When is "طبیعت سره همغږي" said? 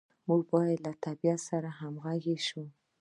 1.05-2.37